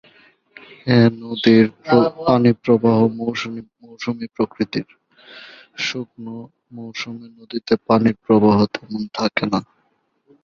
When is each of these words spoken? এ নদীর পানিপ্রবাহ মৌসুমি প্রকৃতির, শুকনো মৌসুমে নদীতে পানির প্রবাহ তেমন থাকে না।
এ 0.87 0.97
নদীর 1.21 1.65
পানিপ্রবাহ 2.19 2.99
মৌসুমি 3.81 4.25
প্রকৃতির, 4.35 4.87
শুকনো 5.85 6.37
মৌসুমে 6.75 7.27
নদীতে 7.37 7.73
পানির 7.87 8.15
প্রবাহ 8.25 8.57
তেমন 8.73 9.01
থাকে 9.17 9.45
না। 9.51 9.59